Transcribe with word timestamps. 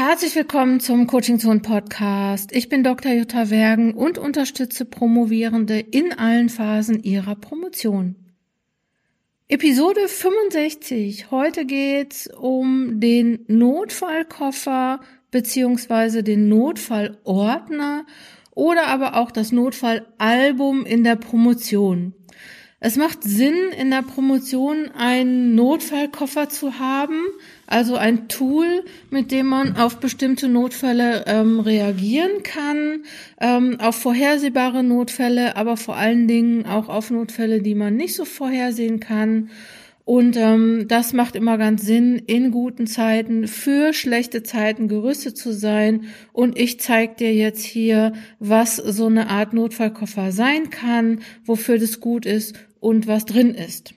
Herzlich 0.00 0.36
willkommen 0.36 0.78
zum 0.78 1.08
Coaching 1.08 1.40
Zone 1.40 1.58
Podcast. 1.58 2.52
Ich 2.52 2.68
bin 2.68 2.84
Dr. 2.84 3.10
Jutta 3.10 3.50
Wergen 3.50 3.94
und 3.94 4.16
unterstütze 4.16 4.84
Promovierende 4.84 5.80
in 5.80 6.12
allen 6.12 6.50
Phasen 6.50 7.02
ihrer 7.02 7.34
Promotion. 7.34 8.14
Episode 9.48 10.06
65. 10.06 11.32
Heute 11.32 11.66
geht's 11.66 12.28
um 12.28 13.00
den 13.00 13.44
Notfallkoffer 13.48 15.00
beziehungsweise 15.32 16.22
den 16.22 16.48
Notfallordner 16.48 18.06
oder 18.54 18.86
aber 18.86 19.16
auch 19.16 19.32
das 19.32 19.50
Notfallalbum 19.50 20.86
in 20.86 21.02
der 21.02 21.16
Promotion. 21.16 22.14
Es 22.80 22.94
macht 22.94 23.24
Sinn, 23.24 23.56
in 23.76 23.90
der 23.90 24.02
Promotion 24.02 24.90
einen 24.96 25.56
Notfallkoffer 25.56 26.48
zu 26.48 26.78
haben, 26.78 27.24
also 27.66 27.96
ein 27.96 28.28
Tool, 28.28 28.84
mit 29.10 29.32
dem 29.32 29.46
man 29.46 29.76
auf 29.76 29.98
bestimmte 29.98 30.48
Notfälle 30.48 31.24
ähm, 31.26 31.58
reagieren 31.58 32.44
kann, 32.44 33.02
ähm, 33.40 33.80
auf 33.80 33.96
vorhersehbare 33.96 34.84
Notfälle, 34.84 35.56
aber 35.56 35.76
vor 35.76 35.96
allen 35.96 36.28
Dingen 36.28 36.66
auch 36.66 36.88
auf 36.88 37.10
Notfälle, 37.10 37.62
die 37.62 37.74
man 37.74 37.96
nicht 37.96 38.14
so 38.14 38.24
vorhersehen 38.24 39.00
kann. 39.00 39.50
Und 40.04 40.38
ähm, 40.38 40.86
das 40.88 41.12
macht 41.12 41.36
immer 41.36 41.58
ganz 41.58 41.82
Sinn, 41.82 42.16
in 42.16 42.50
guten 42.50 42.86
Zeiten 42.86 43.46
für 43.46 43.92
schlechte 43.92 44.42
Zeiten 44.42 44.88
gerüstet 44.88 45.36
zu 45.36 45.52
sein. 45.52 46.04
Und 46.32 46.58
ich 46.58 46.80
zeige 46.80 47.16
dir 47.16 47.34
jetzt 47.34 47.62
hier, 47.62 48.14
was 48.38 48.76
so 48.76 49.04
eine 49.04 49.28
Art 49.28 49.52
Notfallkoffer 49.52 50.32
sein 50.32 50.70
kann, 50.70 51.20
wofür 51.44 51.78
das 51.78 52.00
gut 52.00 52.24
ist 52.24 52.54
und 52.80 53.06
was 53.06 53.24
drin 53.24 53.54
ist. 53.54 53.94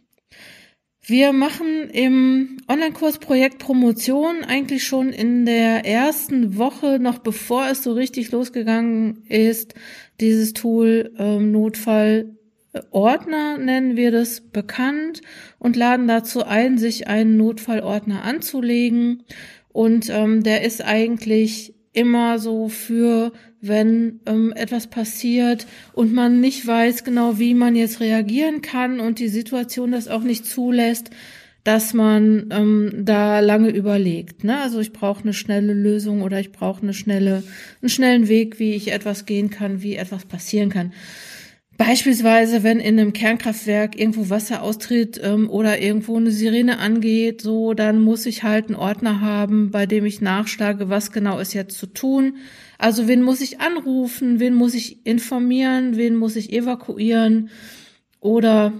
Wir 1.03 1.33
machen 1.33 1.89
im 1.89 2.57
Online-Kurs 2.67 3.17
Projekt 3.17 3.57
Promotion 3.57 4.43
eigentlich 4.47 4.83
schon 4.83 5.09
in 5.09 5.47
der 5.47 5.83
ersten 5.83 6.57
Woche, 6.57 6.99
noch 6.99 7.17
bevor 7.17 7.67
es 7.67 7.81
so 7.81 7.93
richtig 7.93 8.31
losgegangen 8.31 9.23
ist, 9.27 9.73
dieses 10.19 10.53
Tool 10.53 11.11
ähm, 11.17 11.51
Notfallordner 11.51 13.57
nennen 13.57 13.97
wir 13.97 14.11
das 14.11 14.41
bekannt 14.41 15.21
und 15.57 15.75
laden 15.75 16.07
dazu 16.07 16.45
ein, 16.45 16.77
sich 16.77 17.07
einen 17.07 17.35
Notfallordner 17.35 18.23
anzulegen. 18.23 19.23
Und 19.69 20.07
ähm, 20.11 20.43
der 20.43 20.63
ist 20.63 20.83
eigentlich 20.83 21.73
immer 21.93 22.37
so 22.37 22.69
für, 22.69 23.31
wenn 23.61 24.19
ähm, 24.25 24.53
etwas 24.55 24.87
passiert 24.87 25.67
und 25.93 26.13
man 26.13 26.41
nicht 26.41 26.65
weiß 26.65 27.03
genau, 27.03 27.37
wie 27.37 27.53
man 27.53 27.75
jetzt 27.75 27.99
reagieren 27.99 28.61
kann 28.61 28.99
und 28.99 29.19
die 29.19 29.27
Situation 29.27 29.91
das 29.91 30.07
auch 30.07 30.23
nicht 30.23 30.45
zulässt, 30.45 31.11
dass 31.63 31.93
man 31.93 32.49
ähm, 32.49 32.91
da 32.97 33.39
lange 33.39 33.69
überlegt. 33.69 34.43
Ne? 34.43 34.59
Also 34.61 34.79
ich 34.79 34.93
brauche 34.93 35.21
eine 35.21 35.33
schnelle 35.33 35.73
Lösung 35.73 36.23
oder 36.23 36.39
ich 36.39 36.51
brauche 36.51 36.81
eine 36.81 36.93
schnelle, 36.93 37.43
einen 37.81 37.89
schnellen 37.89 38.27
Weg, 38.27 38.57
wie 38.59 38.73
ich 38.73 38.91
etwas 38.91 39.27
gehen 39.27 39.51
kann, 39.51 39.83
wie 39.83 39.95
etwas 39.95 40.25
passieren 40.25 40.69
kann. 40.69 40.91
Beispielsweise, 41.77 42.63
wenn 42.63 42.79
in 42.79 42.99
einem 42.99 43.13
Kernkraftwerk 43.13 43.99
irgendwo 43.99 44.29
Wasser 44.29 44.61
austritt 44.61 45.19
ähm, 45.23 45.49
oder 45.49 45.81
irgendwo 45.81 46.17
eine 46.17 46.31
Sirene 46.31 46.77
angeht, 46.77 47.41
so, 47.41 47.73
dann 47.73 48.01
muss 48.01 48.25
ich 48.25 48.43
halt 48.43 48.67
einen 48.67 48.75
Ordner 48.75 49.21
haben, 49.21 49.71
bei 49.71 49.85
dem 49.85 50.05
ich 50.05 50.21
nachschlage, 50.21 50.89
was 50.89 51.11
genau 51.11 51.39
ist 51.39 51.53
jetzt 51.53 51.77
zu 51.77 51.87
tun. 51.87 52.37
Also 52.77 53.07
wen 53.07 53.21
muss 53.21 53.41
ich 53.41 53.61
anrufen, 53.61 54.39
wen 54.39 54.53
muss 54.53 54.73
ich 54.73 55.05
informieren, 55.05 55.97
wen 55.97 56.15
muss 56.15 56.35
ich 56.35 56.53
evakuieren 56.53 57.49
oder 58.19 58.73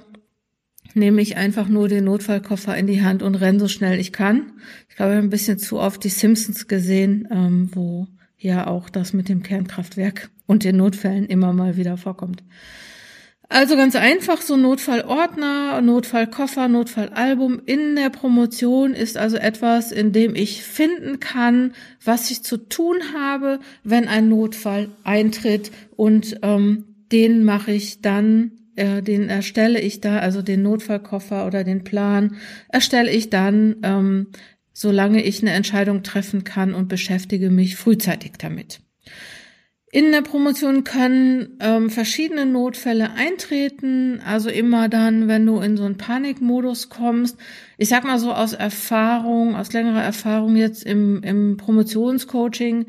nehme 0.93 1.21
ich 1.21 1.37
einfach 1.37 1.67
nur 1.67 1.87
den 1.87 2.05
Notfallkoffer 2.05 2.75
in 2.77 2.87
die 2.87 3.01
Hand 3.01 3.23
und 3.23 3.35
renne 3.35 3.59
so 3.59 3.67
schnell 3.67 3.99
ich 3.99 4.11
kann. 4.11 4.53
Ich 4.89 4.95
glaube, 4.95 5.11
ich 5.11 5.17
habe 5.17 5.25
ein 5.25 5.29
bisschen 5.29 5.57
zu 5.57 5.79
oft 5.79 6.03
die 6.03 6.09
Simpsons 6.09 6.67
gesehen, 6.67 7.27
ähm, 7.31 7.69
wo 7.73 8.07
ja 8.37 8.67
auch 8.67 8.89
das 8.89 9.13
mit 9.13 9.29
dem 9.29 9.43
Kernkraftwerk 9.43 10.29
und 10.51 10.65
den 10.65 10.75
Notfällen 10.75 11.27
immer 11.27 11.53
mal 11.53 11.77
wieder 11.77 11.95
vorkommt. 11.95 12.43
Also 13.47 13.77
ganz 13.77 13.95
einfach, 13.95 14.41
so 14.41 14.57
Notfallordner, 14.57 15.79
Notfallkoffer, 15.79 16.67
Notfallalbum 16.67 17.61
in 17.65 17.95
der 17.95 18.09
Promotion 18.09 18.93
ist 18.93 19.17
also 19.17 19.37
etwas, 19.37 19.93
in 19.93 20.11
dem 20.11 20.35
ich 20.35 20.63
finden 20.63 21.21
kann, 21.21 21.71
was 22.03 22.31
ich 22.31 22.43
zu 22.43 22.57
tun 22.57 22.97
habe, 23.17 23.59
wenn 23.85 24.09
ein 24.09 24.27
Notfall 24.27 24.89
eintritt 25.05 25.71
und 25.95 26.37
ähm, 26.41 26.83
den 27.13 27.45
mache 27.45 27.71
ich 27.71 28.01
dann, 28.01 28.51
äh, 28.75 29.01
den 29.01 29.29
erstelle 29.29 29.79
ich 29.79 30.01
da, 30.01 30.19
also 30.19 30.41
den 30.41 30.63
Notfallkoffer 30.63 31.47
oder 31.47 31.63
den 31.63 31.85
Plan 31.85 32.35
erstelle 32.67 33.09
ich 33.09 33.29
dann, 33.29 33.77
ähm, 33.83 34.27
solange 34.73 35.23
ich 35.23 35.41
eine 35.41 35.51
Entscheidung 35.51 36.03
treffen 36.03 36.43
kann 36.43 36.73
und 36.73 36.89
beschäftige 36.89 37.49
mich 37.49 37.77
frühzeitig 37.77 38.33
damit. 38.37 38.81
In 39.93 40.13
der 40.13 40.21
Promotion 40.21 40.85
können 40.85 41.57
ähm, 41.59 41.89
verschiedene 41.89 42.45
Notfälle 42.45 43.11
eintreten, 43.11 44.21
also 44.25 44.49
immer 44.49 44.87
dann, 44.87 45.27
wenn 45.27 45.45
du 45.45 45.59
in 45.59 45.75
so 45.75 45.83
einen 45.83 45.97
Panikmodus 45.97 46.87
kommst. 46.87 47.37
Ich 47.77 47.89
sag 47.89 48.05
mal 48.05 48.17
so 48.17 48.31
aus 48.31 48.53
Erfahrung, 48.53 49.53
aus 49.55 49.73
längerer 49.73 50.01
Erfahrung 50.01 50.55
jetzt 50.55 50.85
im, 50.85 51.21
im 51.23 51.57
Promotionscoaching, 51.57 52.85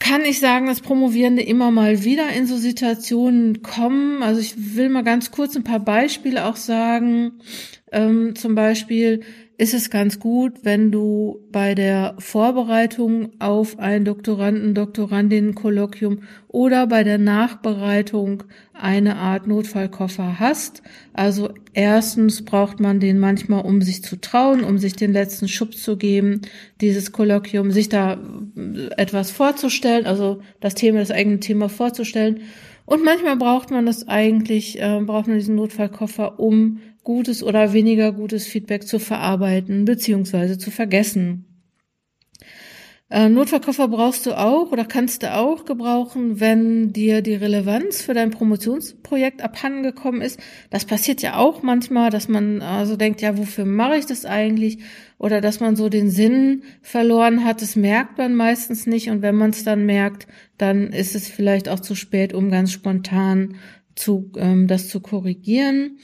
kann 0.00 0.24
ich 0.24 0.40
sagen, 0.40 0.66
dass 0.66 0.80
Promovierende 0.80 1.42
immer 1.42 1.70
mal 1.70 2.02
wieder 2.02 2.28
in 2.30 2.46
so 2.46 2.56
Situationen 2.56 3.62
kommen. 3.62 4.24
Also 4.24 4.40
ich 4.40 4.76
will 4.76 4.88
mal 4.88 5.04
ganz 5.04 5.30
kurz 5.30 5.54
ein 5.54 5.64
paar 5.64 5.80
Beispiele 5.80 6.44
auch 6.44 6.56
sagen. 6.56 7.34
Ähm, 7.92 8.34
zum 8.34 8.56
Beispiel, 8.56 9.20
ist 9.58 9.72
es 9.72 9.88
ganz 9.88 10.20
gut, 10.20 10.64
wenn 10.64 10.90
du 10.92 11.40
bei 11.50 11.74
der 11.74 12.14
Vorbereitung 12.18 13.30
auf 13.38 13.78
ein 13.78 14.04
Doktoranden, 14.04 14.74
Doktorandinnen-Kolloquium 14.74 16.22
oder 16.48 16.86
bei 16.86 17.04
der 17.04 17.16
Nachbereitung 17.16 18.42
eine 18.74 19.16
Art 19.16 19.46
Notfallkoffer 19.46 20.38
hast. 20.38 20.82
Also 21.14 21.54
erstens 21.72 22.44
braucht 22.44 22.80
man 22.80 23.00
den 23.00 23.18
manchmal, 23.18 23.64
um 23.64 23.80
sich 23.80 24.02
zu 24.02 24.20
trauen, 24.20 24.62
um 24.62 24.76
sich 24.76 24.94
den 24.94 25.12
letzten 25.12 25.48
Schubs 25.48 25.82
zu 25.82 25.96
geben, 25.96 26.42
dieses 26.82 27.12
Kolloquium, 27.12 27.70
sich 27.70 27.88
da 27.88 28.18
etwas 28.98 29.30
vorzustellen, 29.30 30.04
also 30.04 30.42
das 30.60 30.74
Thema, 30.74 30.98
das 30.98 31.10
eigene 31.10 31.40
Thema 31.40 31.70
vorzustellen. 31.70 32.40
Und 32.84 33.04
manchmal 33.04 33.36
braucht 33.36 33.70
man 33.70 33.86
das 33.86 34.06
eigentlich, 34.06 34.80
äh, 34.80 35.00
braucht 35.00 35.26
man 35.26 35.38
diesen 35.38 35.56
Notfallkoffer, 35.56 36.38
um 36.38 36.78
gutes 37.06 37.44
oder 37.44 37.72
weniger 37.72 38.10
gutes 38.10 38.48
Feedback 38.48 38.82
zu 38.82 38.98
verarbeiten 38.98 39.84
beziehungsweise 39.84 40.58
zu 40.58 40.72
vergessen. 40.72 41.44
Äh, 43.08 43.28
Notfallkoffer 43.28 43.86
brauchst 43.86 44.26
du 44.26 44.36
auch 44.36 44.72
oder 44.72 44.84
kannst 44.84 45.22
du 45.22 45.32
auch 45.32 45.64
gebrauchen, 45.64 46.40
wenn 46.40 46.92
dir 46.92 47.22
die 47.22 47.36
Relevanz 47.36 48.02
für 48.02 48.12
dein 48.12 48.32
Promotionsprojekt 48.32 49.40
abhandengekommen 49.40 50.20
ist. 50.20 50.40
Das 50.70 50.84
passiert 50.84 51.22
ja 51.22 51.36
auch 51.36 51.62
manchmal, 51.62 52.10
dass 52.10 52.26
man 52.26 52.60
also 52.60 52.96
denkt, 52.96 53.22
ja, 53.22 53.38
wofür 53.38 53.64
mache 53.64 53.98
ich 53.98 54.06
das 54.06 54.24
eigentlich? 54.24 54.78
Oder 55.18 55.40
dass 55.40 55.60
man 55.60 55.76
so 55.76 55.88
den 55.88 56.10
Sinn 56.10 56.64
verloren 56.82 57.44
hat. 57.44 57.62
Das 57.62 57.76
merkt 57.76 58.18
man 58.18 58.34
meistens 58.34 58.88
nicht. 58.88 59.08
Und 59.10 59.22
wenn 59.22 59.36
man 59.36 59.50
es 59.50 59.62
dann 59.62 59.86
merkt, 59.86 60.26
dann 60.58 60.88
ist 60.88 61.14
es 61.14 61.28
vielleicht 61.28 61.68
auch 61.68 61.78
zu 61.78 61.94
spät, 61.94 62.34
um 62.34 62.50
ganz 62.50 62.72
spontan 62.72 63.54
zu, 63.94 64.32
ähm, 64.36 64.66
das 64.66 64.88
zu 64.88 64.98
korrigieren. 64.98 66.00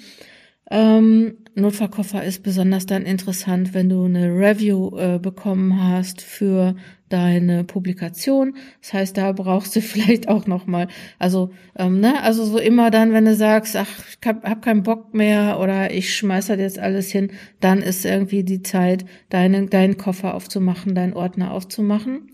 Ähm, 0.73 1.35
Notfallkoffer 1.55 2.25
ist 2.25 2.43
besonders 2.43 2.87
dann 2.87 3.03
interessant, 3.03 3.75
wenn 3.75 3.91
du 3.91 4.05
eine 4.07 4.29
Review 4.29 4.97
äh, 4.97 5.19
bekommen 5.19 5.87
hast 5.87 6.23
für 6.23 6.75
deine 7.11 7.63
Publikation. 7.63 8.57
Das 8.81 8.95
heißt, 8.95 9.19
da 9.19 9.33
brauchst 9.33 9.77
du 9.77 9.81
vielleicht 9.83 10.29
auch 10.29 10.47
noch 10.47 10.67
mal, 10.67 10.89
also 11.19 11.51
ähm, 11.77 12.01
ne, 12.01 12.23
also 12.23 12.47
so 12.47 12.57
immer 12.57 12.91
dann, 12.91 13.13
wenn 13.13 13.27
du 13.27 13.37
sagst, 13.37 13.77
ach, 13.77 13.87
ich 14.09 14.27
hab, 14.27 14.63
keinen 14.63 14.83
Bock 14.83 15.13
mehr 15.13 15.61
oder 15.61 15.93
ich 15.93 16.17
schmeiß 16.17 16.47
das 16.47 16.59
jetzt 16.59 16.79
alles 16.79 17.13
hin, 17.13 17.33
dann 17.61 17.83
ist 17.83 18.07
irgendwie 18.07 18.43
die 18.43 18.63
Zeit, 18.63 19.05
deinen 19.29 19.69
deinen 19.69 19.99
Koffer 19.99 20.33
aufzumachen, 20.33 20.95
deinen 20.95 21.13
Ordner 21.13 21.53
aufzumachen. 21.53 22.32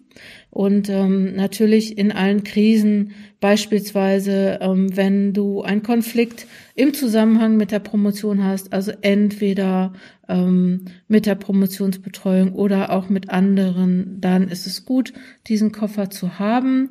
Und 0.51 0.89
ähm, 0.89 1.35
natürlich 1.35 1.99
in 1.99 2.11
allen 2.11 2.45
Krisen, 2.45 3.13
beispielsweise 3.41 4.59
ähm, 4.61 4.97
wenn 4.97 5.33
du 5.33 5.63
einen 5.63 5.83
Konflikt 5.83 6.47
im 6.75 6.95
Zusammenhang 6.95 7.57
mit 7.57 7.71
der 7.71 7.81
Promotion 7.81 8.43
hast, 8.45 8.73
also 8.73 8.93
entweder 9.03 9.93
ähm, 10.29 10.87
mit 11.07 11.27
der 11.27 11.35
Promotionsbetreuung 11.35 12.53
oder 12.53 12.91
auch 12.93 13.09
mit 13.09 13.31
anderen, 13.31 14.21
dann 14.21 14.49
ist 14.49 14.67
es 14.67 14.85
gut, 14.85 15.13
diesen 15.47 15.73
Koffer 15.73 16.11
zu 16.11 16.39
haben. 16.39 16.91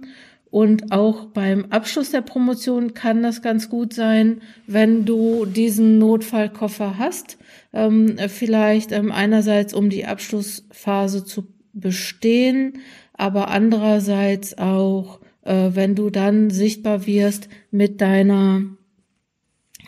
Und 0.50 0.92
auch 0.92 1.26
beim 1.26 1.66
Abschluss 1.72 2.12
der 2.12 2.22
Promotion 2.22 2.94
kann 2.94 3.22
das 3.22 3.42
ganz 3.42 3.70
gut 3.70 3.94
sein, 3.94 4.42
wenn 4.66 5.06
du 5.06 5.46
diesen 5.46 5.98
Notfallkoffer 5.98 6.98
hast. 6.98 7.38
Ähm, 7.74 8.16
vielleicht 8.28 8.92
ähm, 8.92 9.12
einerseits, 9.12 9.74
um 9.74 9.90
die 9.90 10.06
Abschlussphase 10.06 11.26
zu 11.26 11.48
bestehen, 11.74 12.80
aber 13.18 13.50
andererseits 13.50 14.58
auch, 14.58 15.20
äh, 15.44 15.72
wenn 15.74 15.96
du 15.96 16.10
dann 16.10 16.50
sichtbar 16.50 17.06
wirst 17.06 17.50
mit 17.72 18.00
deiner 18.02 18.62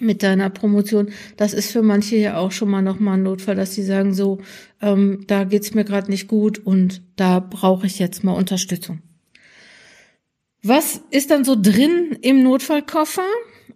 mit 0.01 0.23
deiner 0.23 0.49
Promotion. 0.49 1.09
Das 1.35 1.53
ist 1.53 1.71
für 1.71 1.81
manche 1.81 2.15
ja 2.15 2.37
auch 2.37 2.53
schon 2.53 2.69
mal 2.69 2.81
nochmal 2.81 3.15
ein 3.15 3.23
Notfall, 3.23 3.55
dass 3.55 3.75
sie 3.75 3.83
sagen, 3.83 4.13
so, 4.13 4.39
ähm, 4.81 5.25
da 5.27 5.43
geht's 5.43 5.73
mir 5.73 5.83
gerade 5.83 6.09
nicht 6.09 6.29
gut 6.29 6.57
und 6.57 7.01
da 7.17 7.39
brauche 7.39 7.85
ich 7.85 7.99
jetzt 7.99 8.23
mal 8.23 8.31
Unterstützung. 8.31 9.01
Was 10.63 11.01
ist 11.09 11.31
dann 11.31 11.43
so 11.43 11.57
drin 11.59 12.17
im 12.21 12.43
Notfallkoffer? 12.43 13.25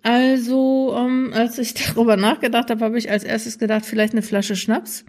Also, 0.01 0.95
ähm, 0.97 1.31
als 1.33 1.57
ich 1.57 1.73
darüber 1.95 2.17
nachgedacht 2.17 2.69
habe, 2.69 2.83
habe 2.83 2.97
ich 2.97 3.09
als 3.09 3.23
erstes 3.23 3.57
gedacht, 3.57 3.85
vielleicht 3.85 4.13
eine 4.13 4.21
Flasche 4.21 4.55
Schnaps. 4.55 5.05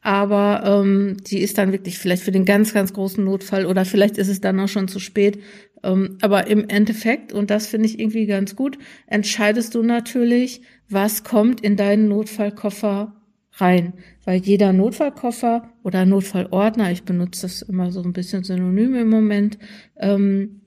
Aber 0.00 0.62
ähm, 0.64 1.16
die 1.26 1.38
ist 1.38 1.58
dann 1.58 1.72
wirklich 1.72 1.98
vielleicht 1.98 2.22
für 2.22 2.32
den 2.32 2.44
ganz, 2.44 2.74
ganz 2.74 2.92
großen 2.92 3.24
Notfall 3.24 3.66
oder 3.66 3.84
vielleicht 3.84 4.18
ist 4.18 4.28
es 4.28 4.40
dann 4.40 4.60
auch 4.60 4.68
schon 4.68 4.88
zu 4.88 4.98
spät. 4.98 5.40
Ähm, 5.82 6.18
aber 6.20 6.46
im 6.46 6.68
Endeffekt, 6.68 7.32
und 7.32 7.50
das 7.50 7.66
finde 7.66 7.86
ich 7.86 7.98
irgendwie 7.98 8.26
ganz 8.26 8.56
gut, 8.56 8.78
entscheidest 9.06 9.74
du 9.74 9.82
natürlich, 9.82 10.62
was 10.88 11.24
kommt 11.24 11.60
in 11.60 11.76
deinen 11.76 12.08
Notfallkoffer 12.08 13.14
rein. 13.54 13.94
Weil 14.24 14.40
jeder 14.40 14.72
Notfallkoffer 14.72 15.70
oder 15.82 16.04
Notfallordner, 16.06 16.90
ich 16.90 17.04
benutze 17.04 17.42
das 17.42 17.62
immer 17.62 17.90
so 17.90 18.02
ein 18.02 18.12
bisschen 18.12 18.44
synonym 18.44 18.94
im 18.94 19.08
Moment, 19.08 19.58
ähm, 19.98 20.60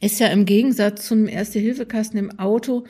ist 0.00 0.20
ja 0.20 0.28
im 0.28 0.46
Gegensatz 0.46 1.06
zu 1.06 1.14
einem 1.14 1.28
Erste-Hilfe-Kasten 1.28 2.16
im 2.16 2.38
Auto 2.38 2.84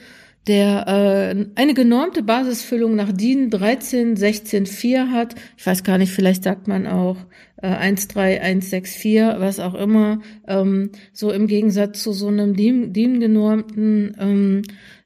der 0.47 0.87
äh, 0.87 1.47
eine 1.55 1.75
genormte 1.75 2.23
Basisfüllung 2.23 2.97
nach 2.97 3.13
DIN 3.13 3.51
13.16.4 3.51 5.11
hat. 5.11 5.35
Ich 5.57 5.67
weiß 5.67 5.85
gar 5.85 5.99
nicht, 5.99 6.13
vielleicht 6.13 6.45
sagt 6.45 6.69
man 6.69 6.87
auch 6.87 7.17
äh, 7.63 7.69
13164, 7.69 9.41
was 9.41 9.61
auch 9.61 9.75
immer. 9.75 10.21
Ähm, 10.47 10.91
so 11.13 11.33
im 11.33 11.47
Gegensatz 11.47 12.03
zu 12.03 12.13
so 12.13 12.29
einem 12.29 12.55
DIN-genormten 12.55 14.17
ähm, 14.21 14.63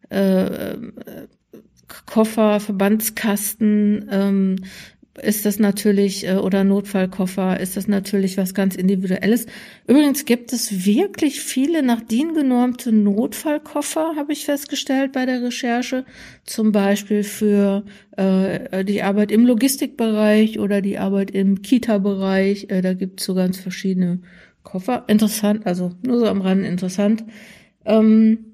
äh, 0.08 0.76
Koffer, 2.06 2.60
Verbandskasten, 2.60 4.08
ähm, 4.10 4.56
ist 5.22 5.46
das 5.46 5.58
natürlich, 5.58 6.26
äh, 6.26 6.36
oder 6.36 6.64
Notfallkoffer, 6.64 7.60
ist 7.60 7.76
das 7.76 7.88
natürlich 7.88 8.36
was 8.36 8.54
ganz 8.54 8.76
Individuelles. 8.76 9.46
Übrigens 9.86 10.24
gibt 10.24 10.52
es 10.52 10.86
wirklich 10.86 11.40
viele 11.40 11.82
nach 11.82 12.00
DIN 12.00 12.34
genormte 12.34 12.92
Notfallkoffer, 12.92 14.14
habe 14.16 14.32
ich 14.32 14.44
festgestellt 14.44 15.12
bei 15.12 15.26
der 15.26 15.42
Recherche. 15.42 16.04
Zum 16.44 16.72
Beispiel 16.72 17.22
für 17.22 17.84
äh, 18.16 18.84
die 18.84 19.02
Arbeit 19.02 19.30
im 19.32 19.46
Logistikbereich 19.46 20.58
oder 20.58 20.80
die 20.80 20.98
Arbeit 20.98 21.30
im 21.30 21.62
Kita-Bereich. 21.62 22.70
Äh, 22.70 22.82
da 22.82 22.94
gibt 22.94 23.20
es 23.20 23.26
so 23.26 23.34
ganz 23.34 23.58
verschiedene 23.58 24.20
Koffer. 24.62 25.04
Interessant, 25.06 25.66
also 25.66 25.92
nur 26.02 26.18
so 26.18 26.26
am 26.26 26.40
Rand 26.40 26.64
interessant. 26.64 27.24
Ähm, 27.84 28.47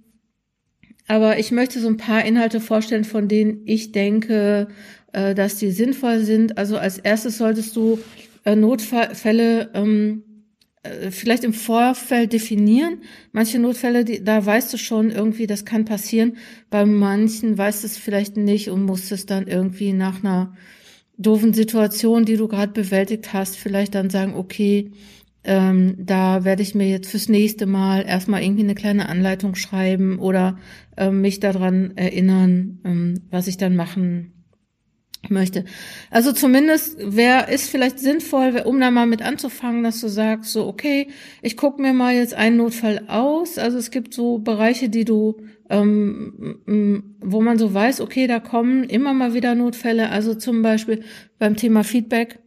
aber 1.07 1.39
ich 1.39 1.53
möchte 1.53 1.81
so 1.81 1.89
ein 1.89 1.97
paar 1.97 2.25
Inhalte 2.25 2.61
vorstellen, 2.61 3.05
von 3.05 3.29
denen 3.29 3.63
ich 3.67 3.93
denke, 3.93 4.69
äh, 5.13 5.35
dass 5.35 5.57
die 5.57 5.71
sinnvoll 5.71 6.21
sind. 6.21 6.59
Also 6.59 6.79
als 6.79 6.99
erstes 6.99 7.39
solltest 7.39 7.77
du 7.77 7.99
äh, 8.45 8.57
Notfälle 8.57 9.71
ähm, 9.75 10.23
äh, 10.83 11.11
vielleicht 11.11 11.45
im 11.45 11.53
Vorfeld 11.53 12.33
definieren. 12.33 12.99
Manche 13.33 13.59
Notfälle, 13.59 14.05
die, 14.05 14.25
da 14.25 14.45
weißt 14.45 14.73
du 14.73 14.79
schon 14.79 15.11
irgendwie, 15.11 15.47
das 15.47 15.65
kann 15.65 15.85
passieren. 15.85 16.37
Bei 16.71 16.85
manchen 16.87 17.57
weißt 17.59 17.83
du 17.83 17.87
es 17.87 17.99
vielleicht 17.99 18.37
nicht 18.37 18.71
und 18.71 18.85
musst 18.85 19.13
es 19.13 19.27
dann 19.27 19.47
irgendwie 19.47 19.93
nach 19.93 20.23
einer 20.23 20.55
doofen 21.17 21.55
Situation, 21.55 22.25
die 22.25 22.37
du 22.37 22.49
gerade 22.49 22.73
bewältigt 22.73 23.33
hast, 23.33 23.57
vielleicht 23.57 23.95
dann 23.95 24.11
sagen, 24.11 24.35
okay, 24.35 24.91
ähm, 25.45 25.97
da 25.99 26.45
werde 26.45 26.63
ich 26.63 26.75
mir 26.75 26.89
jetzt 26.89 27.11
fürs 27.11 27.29
nächste 27.29 27.67
Mal 27.67 28.07
erstmal 28.07 28.43
irgendwie 28.43 28.63
eine 28.63 28.75
kleine 28.75 29.09
Anleitung 29.09 29.55
schreiben 29.55 30.19
oder 30.19 30.59
ähm, 30.97 31.21
mich 31.21 31.39
daran 31.41 31.93
erinnern, 31.97 32.81
ähm, 32.85 33.23
was 33.31 33.47
ich 33.47 33.59
dann 33.59 33.77
machen 33.77 34.35
möchte. 35.31 35.65
Also 36.11 36.33
zumindest 36.33 36.97
wer 36.99 37.49
ist 37.49 37.71
vielleicht 37.71 37.99
sinnvoll, 37.99 38.63
um 38.65 38.81
da 38.81 38.91
mal 38.91 39.07
mit 39.07 39.23
anzufangen, 39.23 39.83
dass 39.83 40.01
du 40.01 40.09
sagst, 40.09 40.53
so 40.53 40.67
okay, 40.67 41.09
ich 41.43 41.57
gucke 41.57 41.81
mir 41.81 41.93
mal 41.93 42.15
jetzt 42.15 42.35
einen 42.35 42.57
Notfall 42.57 43.05
aus. 43.09 43.59
Also 43.59 43.79
es 43.79 43.91
gibt 43.91 44.15
so 44.15 44.39
Bereiche, 44.39 44.89
die 44.89 45.05
du, 45.05 45.37
ähm, 45.71 47.15
wo 47.21 47.41
man 47.41 47.59
so 47.59 47.73
weiß, 47.73 48.01
okay, 48.01 48.27
da 48.27 48.41
kommen 48.41 48.85
immer 48.85 49.15
mal 49.15 49.35
wieder 49.35 49.55
Notfälle. 49.55 50.11
Also 50.11 50.35
zum 50.35 50.63
Beispiel 50.63 51.03
beim 51.39 51.57
Thema 51.57 51.85
Feedback 51.85 52.39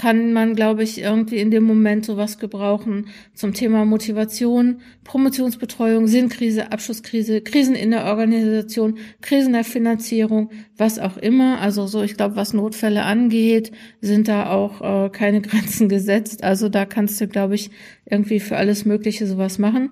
kann 0.00 0.32
man, 0.32 0.54
glaube 0.54 0.82
ich, 0.82 1.02
irgendwie 1.02 1.36
in 1.36 1.50
dem 1.50 1.64
Moment 1.64 2.06
sowas 2.06 2.38
gebrauchen 2.38 3.08
zum 3.34 3.52
Thema 3.52 3.84
Motivation, 3.84 4.80
Promotionsbetreuung, 5.04 6.06
Sinnkrise, 6.06 6.72
Abschlusskrise, 6.72 7.42
Krisen 7.42 7.74
in 7.74 7.90
der 7.90 8.06
Organisation, 8.06 8.96
Krisen 9.20 9.52
der 9.52 9.62
Finanzierung, 9.62 10.52
was 10.78 10.98
auch 10.98 11.18
immer. 11.18 11.60
Also 11.60 11.86
so, 11.86 12.02
ich 12.02 12.16
glaube, 12.16 12.34
was 12.34 12.54
Notfälle 12.54 13.02
angeht, 13.02 13.72
sind 14.00 14.26
da 14.28 14.48
auch 14.48 14.80
äh, 14.80 15.10
keine 15.10 15.42
Grenzen 15.42 15.90
gesetzt. 15.90 16.44
Also 16.44 16.70
da 16.70 16.86
kannst 16.86 17.20
du, 17.20 17.28
glaube 17.28 17.54
ich, 17.54 17.70
irgendwie 18.06 18.40
für 18.40 18.56
alles 18.56 18.86
Mögliche 18.86 19.26
sowas 19.26 19.58
machen. 19.58 19.90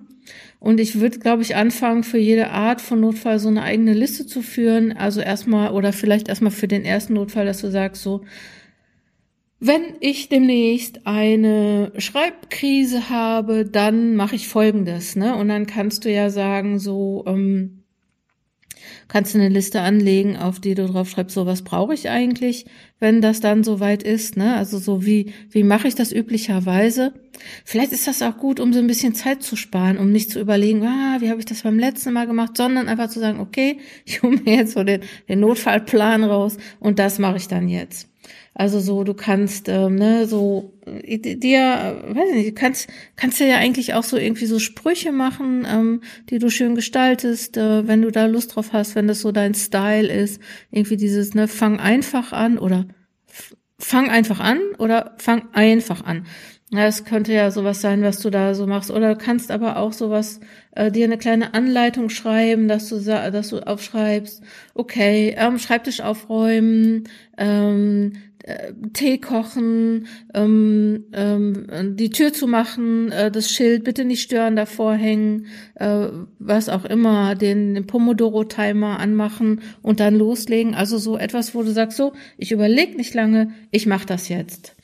Und 0.58 0.80
ich 0.80 1.00
würde, 1.00 1.18
glaube 1.18 1.42
ich, 1.42 1.54
anfangen, 1.54 2.02
für 2.02 2.16
jede 2.16 2.48
Art 2.48 2.80
von 2.80 3.00
Notfall 3.00 3.40
so 3.40 3.48
eine 3.48 3.62
eigene 3.62 3.92
Liste 3.92 4.24
zu 4.24 4.40
führen. 4.40 4.90
Also 4.92 5.20
erstmal 5.20 5.72
oder 5.72 5.92
vielleicht 5.92 6.28
erstmal 6.28 6.50
für 6.50 6.66
den 6.66 6.86
ersten 6.86 7.12
Notfall, 7.12 7.44
dass 7.44 7.60
du 7.60 7.70
sagst, 7.70 8.02
so, 8.02 8.22
wenn 9.60 9.82
ich 10.00 10.28
demnächst 10.28 11.06
eine 11.06 11.92
Schreibkrise 11.98 13.10
habe, 13.10 13.64
dann 13.64 14.14
mache 14.14 14.36
ich 14.36 14.46
Folgendes, 14.46 15.16
ne? 15.16 15.34
Und 15.34 15.48
dann 15.48 15.66
kannst 15.66 16.04
du 16.04 16.12
ja 16.12 16.30
sagen, 16.30 16.78
so 16.78 17.24
ähm, 17.26 17.82
kannst 19.08 19.34
du 19.34 19.38
eine 19.38 19.48
Liste 19.48 19.80
anlegen, 19.80 20.36
auf 20.36 20.60
die 20.60 20.76
du 20.76 20.86
drauf 20.86 21.10
schreibst, 21.10 21.34
so 21.34 21.44
was 21.44 21.62
brauche 21.62 21.92
ich 21.92 22.08
eigentlich, 22.08 22.66
wenn 23.00 23.20
das 23.20 23.40
dann 23.40 23.64
soweit 23.64 24.04
ist, 24.04 24.36
ne? 24.36 24.54
Also 24.54 24.78
so 24.78 25.04
wie 25.04 25.32
wie 25.50 25.64
mache 25.64 25.88
ich 25.88 25.96
das 25.96 26.12
üblicherweise? 26.12 27.12
Vielleicht 27.64 27.92
ist 27.92 28.06
das 28.06 28.22
auch 28.22 28.36
gut, 28.36 28.60
um 28.60 28.72
so 28.72 28.78
ein 28.78 28.86
bisschen 28.86 29.14
Zeit 29.14 29.42
zu 29.42 29.56
sparen, 29.56 29.98
um 29.98 30.12
nicht 30.12 30.30
zu 30.30 30.38
überlegen, 30.40 30.84
ah, 30.84 31.16
wie 31.20 31.30
habe 31.30 31.40
ich 31.40 31.46
das 31.46 31.62
beim 31.62 31.80
letzten 31.80 32.12
Mal 32.12 32.28
gemacht, 32.28 32.56
sondern 32.56 32.88
einfach 32.88 33.10
zu 33.10 33.18
sagen, 33.18 33.40
okay, 33.40 33.78
ich 34.04 34.22
hole 34.22 34.38
mir 34.38 34.54
jetzt 34.54 34.74
so 34.74 34.84
den, 34.84 35.00
den 35.28 35.40
Notfallplan 35.40 36.22
raus 36.22 36.58
und 36.78 37.00
das 37.00 37.18
mache 37.18 37.38
ich 37.38 37.48
dann 37.48 37.68
jetzt. 37.68 38.08
Also 38.58 38.80
so, 38.80 39.04
du 39.04 39.14
kannst, 39.14 39.68
ähm, 39.68 39.94
ne, 39.94 40.26
so 40.26 40.72
dir, 40.84 42.02
weiß 42.08 42.34
nicht, 42.34 42.56
kannst, 42.56 42.88
kannst 43.14 43.38
ja 43.38 43.54
eigentlich 43.56 43.94
auch 43.94 44.02
so 44.02 44.16
irgendwie 44.16 44.46
so 44.46 44.58
Sprüche 44.58 45.12
machen, 45.12 45.64
ähm, 45.64 46.00
die 46.28 46.40
du 46.40 46.50
schön 46.50 46.74
gestaltest, 46.74 47.56
äh, 47.56 47.86
wenn 47.86 48.02
du 48.02 48.10
da 48.10 48.26
Lust 48.26 48.56
drauf 48.56 48.72
hast, 48.72 48.96
wenn 48.96 49.06
das 49.06 49.20
so 49.20 49.30
dein 49.30 49.54
Style 49.54 50.08
ist. 50.08 50.42
Irgendwie 50.72 50.96
dieses, 50.96 51.34
ne, 51.34 51.46
fang 51.46 51.78
einfach 51.78 52.32
an 52.32 52.58
oder 52.58 52.86
fang 53.78 54.10
einfach 54.10 54.40
an 54.40 54.58
oder 54.78 55.14
fang 55.18 55.50
einfach 55.52 56.04
an. 56.04 56.26
Ja, 56.72 56.86
es 56.86 57.04
könnte 57.04 57.32
ja 57.32 57.52
sowas 57.52 57.80
sein, 57.80 58.02
was 58.02 58.18
du 58.18 58.28
da 58.28 58.54
so 58.54 58.66
machst. 58.66 58.90
Oder 58.90 59.14
du 59.14 59.24
kannst 59.24 59.52
aber 59.52 59.76
auch 59.76 59.92
sowas, 59.92 60.40
äh, 60.72 60.90
dir 60.90 61.04
eine 61.04 61.16
kleine 61.16 61.54
Anleitung 61.54 62.10
schreiben, 62.10 62.66
dass 62.66 62.88
du, 62.88 62.98
dass 63.00 63.48
du 63.50 63.60
aufschreibst, 63.66 64.42
okay, 64.74 65.34
ähm, 65.38 65.58
Schreibtisch 65.58 66.00
aufräumen, 66.00 67.04
ähm, 67.38 68.14
äh, 68.44 68.72
Tee 68.92 69.18
kochen, 69.18 70.06
ähm, 70.34 71.04
ähm, 71.12 71.96
die 71.96 72.10
Tür 72.10 72.32
zu 72.32 72.46
machen, 72.46 73.10
äh, 73.10 73.30
das 73.30 73.50
Schild 73.50 73.84
bitte 73.84 74.04
nicht 74.04 74.22
stören 74.22 74.56
davor 74.56 74.94
hängen, 74.94 75.46
äh, 75.74 76.08
was 76.38 76.68
auch 76.68 76.84
immer, 76.84 77.34
den, 77.34 77.74
den 77.74 77.86
Pomodoro-Timer 77.86 78.98
anmachen 78.98 79.60
und 79.82 80.00
dann 80.00 80.16
loslegen. 80.16 80.74
Also 80.74 80.98
so 80.98 81.18
etwas, 81.18 81.54
wo 81.54 81.62
du 81.62 81.72
sagst, 81.72 81.96
so, 81.96 82.12
ich 82.36 82.52
überlege 82.52 82.96
nicht 82.96 83.14
lange, 83.14 83.52
ich 83.70 83.86
mache 83.86 84.06
das 84.06 84.28
jetzt. 84.28 84.76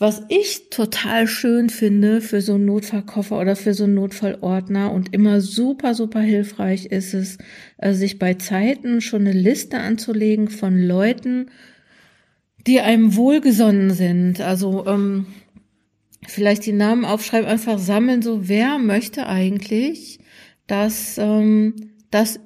Was 0.00 0.22
ich 0.28 0.70
total 0.70 1.26
schön 1.26 1.70
finde 1.70 2.20
für 2.20 2.40
so 2.40 2.54
einen 2.54 2.66
Notfallkoffer 2.66 3.36
oder 3.40 3.56
für 3.56 3.74
so 3.74 3.82
einen 3.82 3.94
Notfallordner 3.94 4.92
und 4.92 5.12
immer 5.12 5.40
super, 5.40 5.92
super 5.94 6.20
hilfreich 6.20 6.86
ist 6.86 7.14
es, 7.14 7.38
äh, 7.78 7.92
sich 7.92 8.20
bei 8.20 8.34
Zeiten 8.34 9.00
schon 9.00 9.22
eine 9.22 9.32
Liste 9.32 9.78
anzulegen 9.78 10.50
von 10.50 10.80
Leuten, 10.80 11.50
die 12.66 12.80
einem 12.80 13.16
wohlgesonnen 13.16 13.90
sind. 13.90 14.40
Also 14.40 14.86
ähm, 14.86 15.26
vielleicht 16.26 16.66
die 16.66 16.72
Namen 16.72 17.04
aufschreiben, 17.04 17.48
einfach 17.48 17.78
sammeln, 17.78 18.22
so 18.22 18.48
wer 18.48 18.78
möchte 18.78 19.26
eigentlich, 19.26 20.18
dass, 20.66 21.18
ähm, 21.18 21.92
dass 22.10 22.40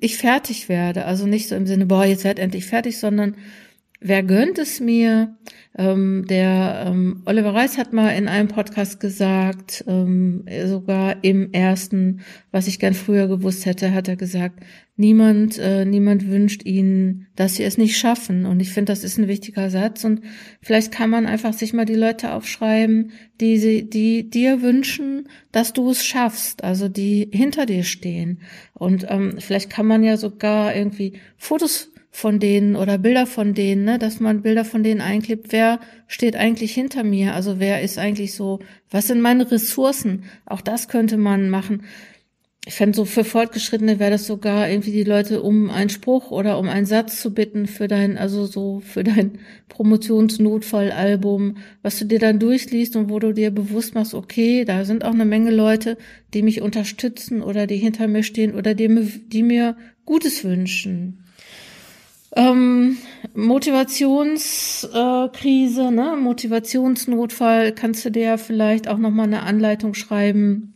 ich 0.00 0.16
fertig 0.16 0.68
werde. 0.68 1.04
Also 1.04 1.26
nicht 1.26 1.48
so 1.48 1.54
im 1.54 1.66
Sinne, 1.66 1.86
boah, 1.86 2.04
jetzt 2.04 2.24
werd 2.24 2.38
endlich 2.38 2.66
fertig, 2.66 2.98
sondern 2.98 3.36
wer 4.00 4.22
gönnt 4.22 4.58
es 4.58 4.80
mir? 4.80 5.36
Ähm, 5.78 6.24
der 6.28 6.84
ähm, 6.86 7.22
Oliver 7.26 7.54
Reis 7.54 7.78
hat 7.78 7.92
mal 7.92 8.10
in 8.10 8.26
einem 8.26 8.48
Podcast 8.48 8.98
gesagt, 8.98 9.84
ähm, 9.86 10.44
sogar 10.66 11.22
im 11.22 11.52
ersten, 11.52 12.22
was 12.50 12.66
ich 12.66 12.80
gern 12.80 12.94
früher 12.94 13.28
gewusst 13.28 13.66
hätte, 13.66 13.94
hat 13.94 14.08
er 14.08 14.16
gesagt, 14.16 14.60
niemand, 14.96 15.58
äh, 15.58 15.84
niemand 15.84 16.28
wünscht 16.28 16.66
ihnen, 16.66 17.28
dass 17.36 17.54
sie 17.54 17.62
es 17.62 17.78
nicht 17.78 17.96
schaffen. 17.96 18.46
Und 18.46 18.60
ich 18.60 18.70
finde, 18.70 18.92
das 18.92 19.04
ist 19.04 19.16
ein 19.16 19.28
wichtiger 19.28 19.70
Satz. 19.70 20.04
Und 20.04 20.22
vielleicht 20.60 20.90
kann 20.90 21.08
man 21.08 21.26
einfach 21.26 21.52
sich 21.52 21.72
mal 21.72 21.86
die 21.86 21.94
Leute 21.94 22.32
aufschreiben, 22.32 23.12
die, 23.40 23.58
sie, 23.58 23.88
die 23.88 24.28
dir 24.28 24.62
wünschen, 24.62 25.28
dass 25.52 25.72
du 25.72 25.90
es 25.90 26.04
schaffst, 26.04 26.64
also 26.64 26.88
die 26.88 27.30
hinter 27.32 27.64
dir 27.64 27.84
stehen. 27.84 28.40
Und 28.74 29.06
ähm, 29.08 29.36
vielleicht 29.38 29.70
kann 29.70 29.86
man 29.86 30.02
ja 30.02 30.16
sogar 30.16 30.74
irgendwie 30.74 31.14
Fotos 31.36 31.89
von 32.10 32.40
denen 32.40 32.76
oder 32.76 32.98
Bilder 32.98 33.26
von 33.26 33.54
denen, 33.54 33.84
ne, 33.84 33.98
dass 33.98 34.20
man 34.20 34.42
Bilder 34.42 34.64
von 34.64 34.82
denen 34.82 35.00
einklebt, 35.00 35.52
wer 35.52 35.80
steht 36.08 36.36
eigentlich 36.36 36.74
hinter 36.74 37.04
mir, 37.04 37.34
also 37.34 37.60
wer 37.60 37.82
ist 37.82 37.98
eigentlich 37.98 38.34
so, 38.34 38.58
was 38.90 39.06
sind 39.06 39.20
meine 39.20 39.50
Ressourcen? 39.50 40.24
Auch 40.44 40.60
das 40.60 40.88
könnte 40.88 41.16
man 41.16 41.50
machen. 41.50 41.84
Ich 42.66 42.74
fände 42.74 42.94
so 42.94 43.06
für 43.06 43.24
Fortgeschrittene 43.24 43.98
wäre 43.98 44.10
das 44.10 44.26
sogar 44.26 44.68
irgendwie 44.68 44.92
die 44.92 45.04
Leute 45.04 45.40
um 45.40 45.70
einen 45.70 45.88
Spruch 45.88 46.30
oder 46.30 46.58
um 46.58 46.68
einen 46.68 46.84
Satz 46.84 47.20
zu 47.20 47.32
bitten 47.32 47.66
für 47.66 47.88
dein, 47.88 48.18
also 48.18 48.44
so 48.44 48.80
für 48.80 49.02
dein 49.02 49.38
Promotionsnotfallalbum, 49.68 51.56
was 51.80 51.98
du 51.98 52.04
dir 52.04 52.18
dann 52.18 52.38
durchliest 52.38 52.96
und 52.96 53.08
wo 53.08 53.18
du 53.18 53.32
dir 53.32 53.50
bewusst 53.50 53.94
machst, 53.94 54.12
okay, 54.12 54.66
da 54.66 54.84
sind 54.84 55.06
auch 55.06 55.14
eine 55.14 55.24
Menge 55.24 55.52
Leute, 55.52 55.96
die 56.34 56.42
mich 56.42 56.60
unterstützen 56.60 57.40
oder 57.40 57.66
die 57.66 57.78
hinter 57.78 58.08
mir 58.08 58.24
stehen 58.24 58.54
oder 58.54 58.74
die, 58.74 58.88
die 59.28 59.42
mir 59.42 59.76
Gutes 60.04 60.44
wünschen. 60.44 61.24
Ähm, 62.36 62.98
Motivationskrise, 63.34 65.82
äh, 65.82 65.90
ne? 65.90 66.16
Motivationsnotfall, 66.20 67.72
kannst 67.72 68.04
du 68.04 68.10
dir 68.10 68.38
vielleicht 68.38 68.86
auch 68.88 68.98
nochmal 68.98 69.26
eine 69.26 69.42
Anleitung 69.42 69.94
schreiben. 69.94 70.74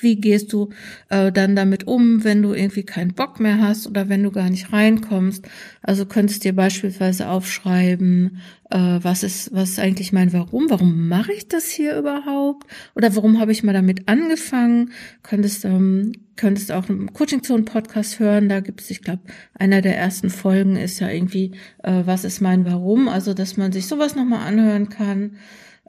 Wie 0.00 0.16
gehst 0.16 0.52
du 0.52 0.70
äh, 1.08 1.30
dann 1.30 1.56
damit 1.56 1.86
um, 1.86 2.24
wenn 2.24 2.42
du 2.42 2.52
irgendwie 2.52 2.82
keinen 2.82 3.14
Bock 3.14 3.40
mehr 3.40 3.60
hast 3.60 3.86
oder 3.86 4.08
wenn 4.08 4.22
du 4.22 4.30
gar 4.30 4.50
nicht 4.50 4.72
reinkommst? 4.72 5.46
Also 5.82 6.06
könntest 6.06 6.44
dir 6.44 6.54
beispielsweise 6.54 7.28
aufschreiben, 7.28 8.38
äh, 8.70 8.98
was 9.02 9.22
ist, 9.22 9.54
was 9.54 9.70
ist 9.70 9.78
eigentlich 9.78 10.12
mein 10.12 10.32
Warum? 10.32 10.68
Warum 10.68 11.08
mache 11.08 11.32
ich 11.32 11.48
das 11.48 11.68
hier 11.68 11.96
überhaupt? 11.96 12.66
Oder 12.94 13.14
warum 13.14 13.38
habe 13.38 13.52
ich 13.52 13.62
mal 13.62 13.72
damit 13.72 14.08
angefangen? 14.08 14.90
Könntest, 15.22 15.64
ähm, 15.64 16.12
könntest 16.36 16.72
auch 16.72 16.88
einen 16.88 17.12
Coaching 17.12 17.42
Zone 17.42 17.62
Podcast 17.62 18.18
hören. 18.18 18.48
Da 18.48 18.60
gibt 18.60 18.80
es, 18.80 18.90
ich 18.90 19.02
glaube, 19.02 19.22
einer 19.54 19.80
der 19.80 19.96
ersten 19.96 20.30
Folgen 20.30 20.76
ist 20.76 21.00
ja 21.00 21.08
irgendwie, 21.08 21.52
äh, 21.82 22.02
was 22.04 22.24
ist 22.24 22.40
mein 22.40 22.64
Warum? 22.64 23.08
Also, 23.08 23.34
dass 23.34 23.56
man 23.56 23.72
sich 23.72 23.86
sowas 23.86 24.16
nochmal 24.16 24.46
anhören 24.46 24.88
kann. 24.88 25.36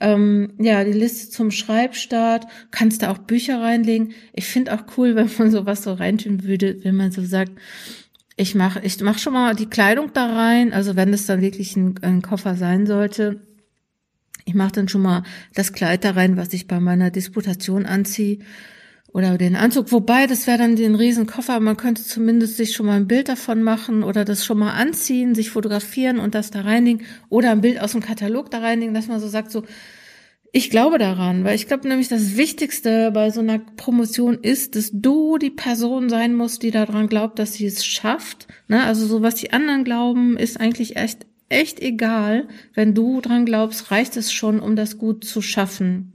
Ähm, 0.02 0.54
ja, 0.60 0.84
die 0.84 0.92
Liste 0.92 1.30
zum 1.30 1.52
Schreibstart. 1.52 2.46
Kannst 2.72 3.02
da 3.02 3.12
auch 3.12 3.18
Bücher 3.20 3.62
reinlegen. 3.62 4.14
Ich 4.34 4.46
finde 4.46 4.74
auch 4.74 4.98
cool, 4.98 5.16
wenn 5.16 5.30
man 5.38 5.52
sowas 5.52 5.84
so 5.84 5.94
reintun 5.94 6.44
würde, 6.44 6.84
wenn 6.84 6.96
man 6.96 7.12
so 7.12 7.24
sagt, 7.24 7.54
ich 8.38 8.54
mache 8.56 8.82
ich 8.84 9.00
mach 9.02 9.18
schon 9.18 9.34
mal 9.34 9.56
die 9.56 9.70
Kleidung 9.70 10.12
da 10.14 10.26
rein, 10.34 10.74
also 10.74 10.96
wenn 10.98 11.14
es 11.14 11.26
dann 11.26 11.42
wirklich 11.42 11.76
ein, 11.78 11.96
ein 12.02 12.22
Koffer 12.22 12.56
sein 12.56 12.86
sollte. 12.86 13.40
Ich 14.44 14.54
mache 14.54 14.74
dann 14.74 14.90
schon 14.90 15.02
mal 15.02 15.24
das 15.54 15.74
Kleid 15.74 16.04
da 16.04 16.12
rein, 16.12 16.38
was 16.38 16.54
ich 16.54 16.68
bei 16.68 16.80
meiner 16.80 17.10
Disputation 17.12 17.86
anziehe. 17.86 18.40
Oder 19.16 19.38
den 19.38 19.56
Anzug, 19.56 19.94
wobei, 19.94 20.28
das 20.28 20.46
wäre 20.46 20.58
dann 20.58 20.76
den 20.76 20.94
riesen 20.94 21.26
Koffer, 21.26 21.62
man 21.62 21.78
könnte 21.78 22.04
zumindest 22.04 22.58
sich 22.58 22.74
schon 22.74 22.86
mal 22.86 22.98
ein 22.98 23.08
Bild 23.08 23.30
davon 23.30 23.64
machen 23.64 24.04
oder 24.04 24.26
das 24.26 24.44
schon 24.44 24.60
mal 24.60 24.74
anziehen, 24.74 25.36
sich 25.36 25.52
fotografieren 25.52 26.20
und 26.20 26.36
das 26.36 26.52
da 26.52 26.60
reinlegen 26.60 27.06
oder 27.30 27.52
ein 27.52 27.62
Bild 27.62 27.80
aus 27.80 27.94
dem 27.94 28.02
Katalog 28.02 28.52
da 28.52 28.60
reinlegen, 28.60 28.94
dass 28.94 29.08
man 29.08 29.22
so 29.22 29.30
sagt, 29.30 29.52
so, 29.52 29.64
ich 30.52 30.70
glaube 30.70 30.98
daran, 30.98 31.46
weil 31.46 31.56
ich 31.56 31.68
glaube 31.68 31.88
nämlich, 31.88 32.10
das 32.10 32.36
Wichtigste 32.36 33.10
bei 33.14 33.30
so 33.30 33.40
einer 33.40 33.60
Promotion 33.60 34.38
ist, 34.42 34.76
dass 34.76 34.90
du 34.92 35.38
die 35.38 35.50
Person 35.50 36.10
sein 36.10 36.34
musst, 36.34 36.62
die 36.62 36.72
daran 36.72 37.08
glaubt, 37.08 37.40
dass 37.40 37.54
sie 37.54 37.68
es 37.68 37.86
schafft. 37.86 38.48
Ne? 38.68 38.84
Also 38.84 39.08
so 39.08 39.22
was 39.22 39.36
die 39.36 39.54
anderen 39.54 39.86
glauben, 39.86 40.36
ist 40.36 40.60
eigentlich 40.60 40.98
echt 40.98 41.26
echt 41.48 41.80
egal. 41.80 42.50
Wenn 42.74 42.94
du 42.94 43.22
dran 43.22 43.46
glaubst, 43.46 43.92
reicht 43.92 44.18
es 44.18 44.34
schon, 44.34 44.60
um 44.60 44.76
das 44.76 44.98
gut 44.98 45.24
zu 45.24 45.42
schaffen. 45.42 46.12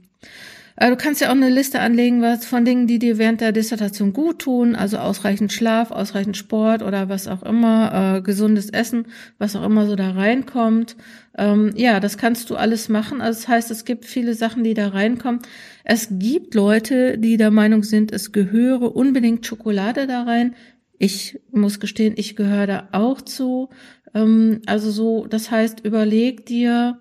Äh, 0.77 0.89
du 0.89 0.95
kannst 0.95 1.21
ja 1.21 1.27
auch 1.27 1.35
eine 1.35 1.49
Liste 1.49 1.79
anlegen, 1.79 2.21
was 2.21 2.45
von 2.45 2.65
Dingen, 2.65 2.87
die 2.87 2.99
dir 2.99 3.17
während 3.17 3.41
der 3.41 3.51
Dissertation 3.51 4.13
gut 4.13 4.39
tun, 4.39 4.75
also 4.75 4.97
ausreichend 4.97 5.51
Schlaf, 5.51 5.91
ausreichend 5.91 6.37
Sport 6.37 6.83
oder 6.83 7.09
was 7.09 7.27
auch 7.27 7.43
immer, 7.43 8.17
äh, 8.17 8.21
gesundes 8.21 8.69
Essen, 8.69 9.07
was 9.37 9.55
auch 9.55 9.63
immer 9.63 9.87
so 9.87 9.95
da 9.95 10.11
reinkommt. 10.11 10.95
Ähm, 11.37 11.71
ja, 11.75 11.99
das 11.99 12.17
kannst 12.17 12.49
du 12.49 12.55
alles 12.55 12.89
machen. 12.89 13.21
Also 13.21 13.39
das 13.41 13.47
heißt, 13.47 13.71
es 13.71 13.85
gibt 13.85 14.05
viele 14.05 14.33
Sachen, 14.33 14.63
die 14.63 14.73
da 14.73 14.89
reinkommen. 14.89 15.41
Es 15.83 16.07
gibt 16.11 16.55
Leute, 16.55 17.17
die 17.17 17.37
der 17.37 17.51
Meinung 17.51 17.83
sind, 17.83 18.11
es 18.11 18.31
gehöre 18.31 18.95
unbedingt 18.95 19.45
Schokolade 19.45 20.07
da 20.07 20.23
rein. 20.23 20.55
Ich 20.97 21.39
muss 21.51 21.79
gestehen, 21.79 22.13
ich 22.15 22.35
gehöre 22.35 22.67
da 22.67 22.89
auch 22.91 23.21
zu. 23.21 23.69
Ähm, 24.13 24.61
also 24.65 24.91
so, 24.91 25.25
das 25.25 25.51
heißt, 25.51 25.81
überleg 25.81 26.45
dir, 26.45 27.00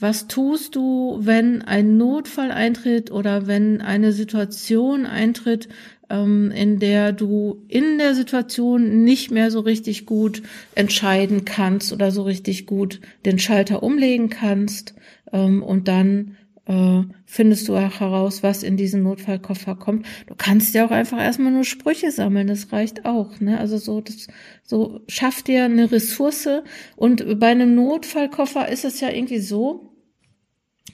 was 0.00 0.26
tust 0.28 0.76
du, 0.76 1.18
wenn 1.20 1.62
ein 1.62 1.98
Notfall 1.98 2.50
eintritt 2.50 3.10
oder 3.10 3.46
wenn 3.46 3.82
eine 3.82 4.12
Situation 4.12 5.04
eintritt, 5.04 5.68
ähm, 6.08 6.50
in 6.50 6.78
der 6.78 7.12
du 7.12 7.62
in 7.68 7.98
der 7.98 8.14
Situation 8.14 9.04
nicht 9.04 9.30
mehr 9.30 9.50
so 9.50 9.60
richtig 9.60 10.06
gut 10.06 10.42
entscheiden 10.74 11.44
kannst 11.44 11.92
oder 11.92 12.10
so 12.10 12.22
richtig 12.22 12.66
gut 12.66 13.00
den 13.26 13.38
Schalter 13.38 13.82
umlegen 13.82 14.30
kannst 14.30 14.94
ähm, 15.32 15.62
und 15.62 15.86
dann 15.86 16.36
äh, 16.66 17.02
findest 17.26 17.68
du 17.68 17.76
auch 17.76 18.00
heraus, 18.00 18.42
was 18.42 18.62
in 18.62 18.76
diesen 18.76 19.02
Notfallkoffer 19.02 19.74
kommt. 19.74 20.06
Du 20.26 20.34
kannst 20.36 20.74
ja 20.74 20.86
auch 20.86 20.90
einfach 20.90 21.18
erstmal 21.18 21.52
nur 21.52 21.64
Sprüche 21.64 22.10
sammeln, 22.10 22.46
das 22.46 22.72
reicht 22.72 23.04
auch. 23.04 23.40
Ne? 23.40 23.58
Also 23.58 23.76
so, 23.76 24.00
das, 24.00 24.28
so 24.62 25.00
schafft 25.08 25.48
dir 25.48 25.64
eine 25.64 25.90
Ressource. 25.90 26.48
Und 26.96 27.40
bei 27.40 27.48
einem 27.48 27.74
Notfallkoffer 27.74 28.68
ist 28.68 28.84
es 28.84 29.00
ja 29.00 29.10
irgendwie 29.10 29.40
so, 29.40 29.89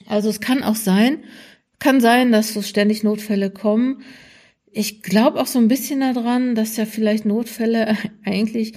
also 0.07 0.29
es 0.29 0.39
kann 0.39 0.63
auch 0.63 0.75
sein, 0.75 1.19
kann 1.79 2.01
sein, 2.01 2.31
dass 2.31 2.53
so 2.53 2.61
ständig 2.61 3.03
Notfälle 3.03 3.49
kommen. 3.51 4.01
Ich 4.71 5.01
glaube 5.01 5.39
auch 5.39 5.47
so 5.47 5.59
ein 5.59 5.67
bisschen 5.67 5.99
daran, 5.99 6.55
dass 6.55 6.77
ja 6.77 6.85
vielleicht 6.85 7.25
Notfälle 7.25 7.97
eigentlich 8.25 8.73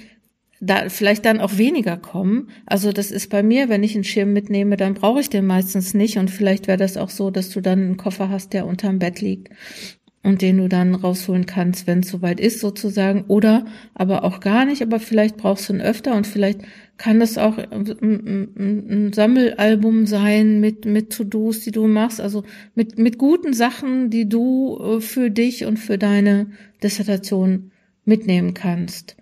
da 0.63 0.89
vielleicht 0.89 1.25
dann 1.25 1.41
auch 1.41 1.57
weniger 1.57 1.97
kommen. 1.97 2.49
Also 2.67 2.91
das 2.91 3.09
ist 3.09 3.31
bei 3.31 3.41
mir, 3.41 3.67
wenn 3.67 3.83
ich 3.83 3.95
einen 3.95 4.03
Schirm 4.03 4.31
mitnehme, 4.31 4.77
dann 4.77 4.93
brauche 4.93 5.19
ich 5.19 5.29
den 5.29 5.47
meistens 5.47 5.95
nicht. 5.95 6.17
Und 6.17 6.29
vielleicht 6.29 6.67
wäre 6.67 6.77
das 6.77 6.97
auch 6.97 7.09
so, 7.09 7.31
dass 7.31 7.49
du 7.49 7.61
dann 7.61 7.79
einen 7.79 7.97
Koffer 7.97 8.29
hast, 8.29 8.53
der 8.53 8.67
unterm 8.67 8.99
Bett 8.99 9.21
liegt 9.21 9.49
und 10.23 10.43
den 10.43 10.57
du 10.57 10.69
dann 10.69 10.93
rausholen 10.93 11.47
kannst, 11.47 11.87
wenn 11.87 12.01
es 12.01 12.09
soweit 12.09 12.39
ist 12.39 12.59
sozusagen. 12.59 13.25
Oder 13.27 13.65
aber 13.95 14.23
auch 14.23 14.39
gar 14.39 14.65
nicht, 14.65 14.83
aber 14.83 14.99
vielleicht 14.99 15.37
brauchst 15.37 15.67
du 15.67 15.73
ihn 15.73 15.81
öfter 15.81 16.15
und 16.15 16.27
vielleicht 16.27 16.61
kann 17.01 17.19
das 17.19 17.39
auch 17.39 17.57
ein, 17.57 19.11
Sammelalbum 19.11 20.05
sein 20.05 20.59
mit, 20.59 20.85
mit 20.85 21.11
To-Dos, 21.11 21.61
die 21.61 21.71
du 21.71 21.87
machst, 21.87 22.21
also 22.21 22.43
mit, 22.75 22.99
mit 22.99 23.17
guten 23.17 23.53
Sachen, 23.53 24.11
die 24.11 24.29
du 24.29 24.77
äh, 24.77 25.01
für 25.01 25.31
dich 25.31 25.65
und 25.65 25.77
für 25.77 25.97
deine 25.97 26.51
Dissertation 26.83 27.71
mitnehmen 28.05 28.53
kannst. 28.53 29.17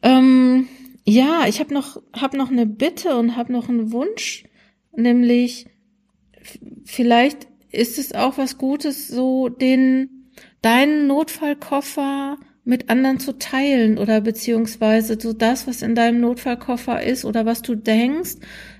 Ähm, 0.00 0.68
ja, 1.04 1.46
ich 1.48 1.58
habe 1.58 1.74
noch, 1.74 2.00
hab 2.12 2.34
noch 2.34 2.52
eine 2.52 2.66
Bitte 2.66 3.16
und 3.16 3.34
habe 3.34 3.52
noch 3.52 3.68
einen 3.68 3.90
Wunsch, 3.90 4.44
nämlich 4.96 5.66
vielleicht 6.84 7.48
ist 7.72 7.98
es 7.98 8.14
auch 8.14 8.38
was 8.38 8.58
Gutes, 8.58 9.08
so 9.08 9.48
den 9.48 10.30
deinen 10.62 11.08
Notfallkoffer 11.08 12.38
mit 12.66 12.90
anderen 12.90 13.20
zu 13.20 13.38
teilen 13.38 13.96
oder 13.96 14.20
beziehungsweise 14.20 15.16
so 15.20 15.32
das, 15.32 15.68
was 15.68 15.82
in 15.82 15.94
deinem 15.94 16.20
Notfallkoffer 16.20 17.00
ist 17.00 17.24
oder 17.24 17.46
was 17.46 17.62
du 17.62 17.76
denkst, 17.76 18.34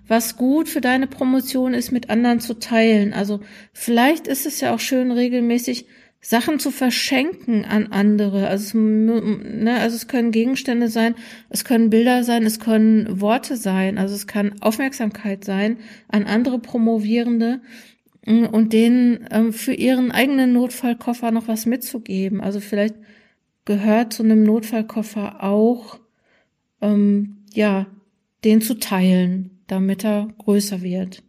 was 0.09 0.37
gut 0.37 0.69
für 0.69 0.81
deine 0.81 1.07
Promotion 1.07 1.73
ist, 1.73 1.93
mit 1.93 2.11
anderen 2.11 2.41
zu 2.41 2.55
teilen. 2.59 3.13
Also 3.13 3.41
vielleicht 3.73 4.27
ist 4.27 4.45
es 4.45 4.61
ja 4.61 4.75
auch 4.75 4.81
schön, 4.81 5.13
regelmäßig 5.13 5.87
Sachen 6.21 6.59
zu 6.59 6.73
verschenken 6.73 7.65
an 7.65 7.93
andere. 7.93 8.49
Also, 8.49 8.77
ne, 8.77 9.79
also 9.79 9.95
es 9.95 10.09
können 10.09 10.33
Gegenstände 10.33 10.89
sein, 10.89 11.15
es 11.49 11.65
können 11.65 11.89
Bilder 11.89 12.25
sein, 12.25 12.43
es 12.43 12.59
können 12.59 13.21
Worte 13.21 13.57
sein, 13.57 13.99
also 13.99 14.17
es 14.17 14.27
kann 14.27 14.61
Aufmerksamkeit 14.61 15.45
sein 15.45 15.77
an 16.09 16.25
andere 16.25 16.59
Promovierende 16.59 17.61
mm, 18.27 18.47
und 18.47 18.73
denen 18.73 19.29
ähm, 19.31 19.53
für 19.53 19.75
ihren 19.75 20.11
eigenen 20.11 20.53
Notfallkoffer 20.55 21.31
noch 21.31 21.47
was 21.47 21.67
mitzugeben. 21.67 22.41
Also 22.41 22.59
vielleicht 22.59 22.97
gehört 23.67 24.15
zu 24.15 24.23
einem 24.23 24.43
Notfallkoffer 24.43 25.43
auch, 25.43 26.01
ähm, 26.81 27.45
ja, 27.53 27.87
den 28.45 28.63
zu 28.63 28.79
teilen, 28.79 29.61
damit 29.67 30.05
er 30.05 30.29
größer 30.39 30.81
wird. 30.81 31.23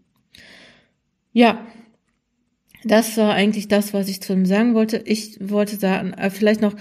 Ja, 1.33 1.67
das 2.83 3.17
war 3.17 3.33
eigentlich 3.33 3.67
das, 3.67 3.93
was 3.93 4.07
ich 4.07 4.21
zu 4.21 4.33
ihm 4.33 4.45
sagen 4.45 4.73
wollte. 4.73 4.97
Ich 5.05 5.37
wollte 5.41 5.75
sagen, 5.75 6.13
äh, 6.13 6.29
vielleicht 6.29 6.61
noch 6.61 6.75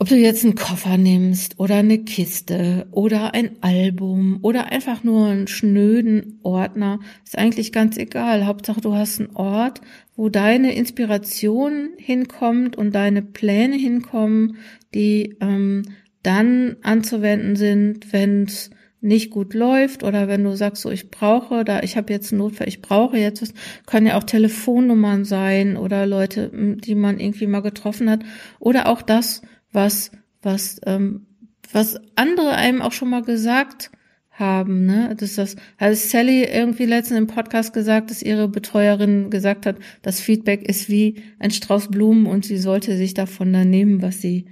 ob 0.00 0.08
du 0.08 0.16
jetzt 0.16 0.44
einen 0.44 0.54
Koffer 0.54 0.96
nimmst 0.96 1.60
oder 1.60 1.76
eine 1.76 1.98
Kiste 1.98 2.86
oder 2.90 3.34
ein 3.34 3.62
Album 3.62 4.38
oder 4.40 4.72
einfach 4.72 5.04
nur 5.04 5.26
einen 5.26 5.46
schnöden 5.46 6.40
Ordner, 6.42 7.00
ist 7.22 7.36
eigentlich 7.36 7.70
ganz 7.70 7.98
egal. 7.98 8.46
Hauptsache 8.46 8.80
du 8.80 8.94
hast 8.94 9.20
einen 9.20 9.36
Ort, 9.36 9.82
wo 10.16 10.30
deine 10.30 10.74
Inspiration 10.74 11.90
hinkommt 11.98 12.76
und 12.76 12.94
deine 12.94 13.20
Pläne 13.20 13.76
hinkommen, 13.76 14.56
die 14.94 15.36
ähm, 15.42 15.82
dann 16.22 16.76
anzuwenden 16.80 17.54
sind, 17.56 18.10
wenn 18.10 18.44
es 18.44 18.70
nicht 19.02 19.30
gut 19.30 19.52
läuft 19.52 20.02
oder 20.02 20.28
wenn 20.28 20.44
du 20.44 20.56
sagst, 20.56 20.80
so 20.80 20.90
ich 20.90 21.10
brauche 21.10 21.62
da, 21.62 21.82
ich 21.82 21.98
habe 21.98 22.10
jetzt 22.10 22.32
einen 22.32 22.38
Notfall, 22.38 22.68
ich 22.68 22.80
brauche 22.80 23.18
jetzt 23.18 23.42
was, 23.42 23.52
können 23.84 24.06
ja 24.06 24.16
auch 24.16 24.24
Telefonnummern 24.24 25.26
sein 25.26 25.76
oder 25.76 26.06
Leute, 26.06 26.50
die 26.54 26.94
man 26.94 27.20
irgendwie 27.20 27.46
mal 27.46 27.60
getroffen 27.60 28.08
hat 28.08 28.20
oder 28.60 28.88
auch 28.88 29.02
das, 29.02 29.42
was 29.72 30.10
was 30.42 30.80
ähm, 30.86 31.26
was 31.72 32.00
andere 32.16 32.52
einem 32.52 32.82
auch 32.82 32.92
schon 32.92 33.10
mal 33.10 33.22
gesagt 33.22 33.90
haben, 34.32 34.86
ne? 34.86 35.14
Das 35.18 35.30
ist 35.30 35.38
das, 35.38 35.56
hat 35.78 35.94
Sally 35.96 36.44
irgendwie 36.44 36.86
letztens 36.86 37.18
im 37.18 37.26
Podcast 37.26 37.72
gesagt, 37.72 38.10
dass 38.10 38.22
ihre 38.22 38.48
Betreuerin 38.48 39.30
gesagt 39.30 39.66
hat, 39.66 39.76
das 40.02 40.20
Feedback 40.20 40.66
ist 40.66 40.88
wie 40.88 41.22
ein 41.38 41.50
Strauß 41.50 41.88
Blumen 41.88 42.26
und 42.26 42.46
sie 42.46 42.56
sollte 42.56 42.96
sich 42.96 43.14
davon 43.14 43.52
dann 43.52 43.68
nehmen, 43.70 44.02
was 44.02 44.20
sie, 44.20 44.46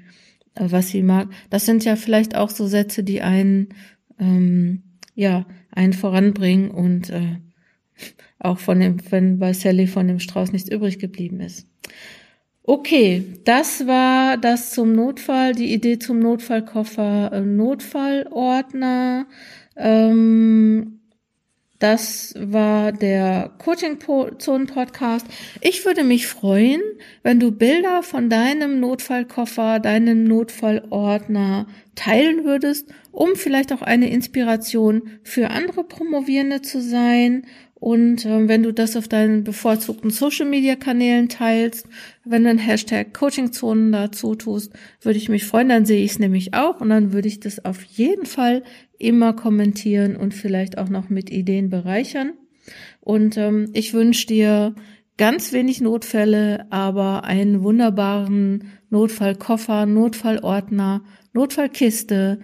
äh, 0.54 0.66
was 0.68 0.88
sie 0.88 1.02
mag. 1.02 1.28
Das 1.50 1.64
sind 1.64 1.84
ja 1.84 1.96
vielleicht 1.96 2.36
auch 2.36 2.50
so 2.50 2.66
Sätze, 2.66 3.02
die 3.02 3.22
einen 3.22 3.70
ähm, 4.18 4.82
ja, 5.18 5.46
einen 5.72 5.94
voranbringen 5.94 6.70
und 6.70 7.10
äh, 7.10 7.38
auch 8.38 8.58
von 8.58 8.78
dem, 8.78 8.98
wenn 9.10 9.40
bei 9.40 9.52
Sally 9.52 9.88
von 9.88 10.06
dem 10.06 10.20
Strauß 10.20 10.52
nichts 10.52 10.70
übrig 10.70 11.00
geblieben 11.00 11.40
ist. 11.40 11.66
Okay, 12.70 13.24
das 13.44 13.86
war 13.86 14.36
das 14.36 14.72
zum 14.72 14.92
Notfall, 14.92 15.54
die 15.54 15.72
Idee 15.72 15.98
zum 15.98 16.18
Notfallkoffer, 16.18 17.32
äh, 17.32 17.40
Notfallordner. 17.40 19.26
Ähm, 19.74 21.00
das 21.78 22.34
war 22.36 22.92
der 22.92 23.52
Coaching 23.56 23.98
Zone 24.38 24.66
Podcast. 24.66 25.26
Ich 25.62 25.86
würde 25.86 26.04
mich 26.04 26.26
freuen, 26.26 26.82
wenn 27.22 27.40
du 27.40 27.52
Bilder 27.52 28.02
von 28.02 28.28
deinem 28.28 28.80
Notfallkoffer, 28.80 29.80
deinem 29.80 30.24
Notfallordner 30.24 31.68
teilen 31.94 32.44
würdest, 32.44 32.92
um 33.12 33.34
vielleicht 33.34 33.72
auch 33.72 33.80
eine 33.80 34.10
Inspiration 34.10 35.20
für 35.22 35.48
andere 35.48 35.84
Promovierende 35.84 36.60
zu 36.60 36.82
sein. 36.82 37.46
Und 37.80 38.24
äh, 38.24 38.48
wenn 38.48 38.64
du 38.64 38.72
das 38.72 38.96
auf 38.96 39.06
deinen 39.06 39.44
bevorzugten 39.44 40.10
Social 40.10 40.46
Media 40.46 40.74
Kanälen 40.74 41.28
teilst, 41.28 41.86
wenn 42.24 42.42
du 42.42 42.50
einen 42.50 42.58
Hashtag 42.58 43.14
Coachingzonen 43.14 43.92
dazu 43.92 44.34
tust, 44.34 44.72
würde 45.00 45.18
ich 45.18 45.28
mich 45.28 45.44
freuen. 45.44 45.68
Dann 45.68 45.86
sehe 45.86 46.04
ich 46.04 46.12
es 46.12 46.18
nämlich 46.18 46.54
auch 46.54 46.80
und 46.80 46.88
dann 46.88 47.12
würde 47.12 47.28
ich 47.28 47.38
das 47.38 47.64
auf 47.64 47.82
jeden 47.84 48.26
Fall 48.26 48.64
immer 48.98 49.32
kommentieren 49.32 50.16
und 50.16 50.34
vielleicht 50.34 50.76
auch 50.76 50.88
noch 50.88 51.08
mit 51.08 51.30
Ideen 51.30 51.70
bereichern. 51.70 52.32
Und 53.00 53.36
ähm, 53.36 53.70
ich 53.74 53.94
wünsche 53.94 54.26
dir 54.26 54.74
ganz 55.16 55.52
wenig 55.52 55.80
Notfälle, 55.80 56.66
aber 56.70 57.24
einen 57.24 57.62
wunderbaren 57.62 58.72
Notfallkoffer, 58.90 59.86
Notfallordner, 59.86 61.02
Notfallkiste, 61.32 62.40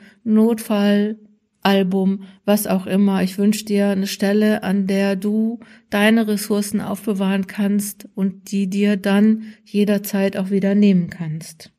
Notfallalbum, 1.65 2.25
was 2.45 2.67
auch 2.67 2.87
immer. 2.87 3.23
Ich 3.23 3.39
wünsche 3.39 3.65
dir 3.65 3.89
eine 3.89 4.07
Stelle, 4.07 4.63
an 4.63 4.87
der 4.87 5.17
du 5.17 5.61
deine 5.91 6.29
Ressourcen 6.29 6.81
aufbewahren 6.81 7.47
kannst 7.47 8.09
und 8.15 8.51
die 8.51 8.69
dir 8.69 8.97
dann 8.97 9.55
jederzeit 9.65 10.37
auch 10.37 10.51
wieder 10.51 10.75
nehmen 10.75 11.09
kannst. 11.11 11.71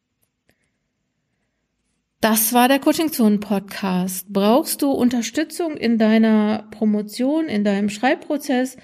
Das 2.20 2.54
war 2.54 2.68
der 2.68 2.80
Coaching 2.80 3.12
Zone 3.12 3.38
Podcast. 3.38 4.34
Brauchst 4.34 4.82
du 4.82 4.92
Unterstützung 4.92 5.78
in 5.78 6.00
deiner 6.00 6.68
Promotion, 6.72 7.46
in 7.46 7.64
deinem 7.64 7.90
Schreibprozess? 7.90 8.78